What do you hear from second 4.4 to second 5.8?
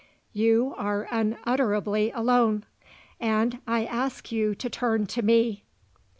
to turn to me."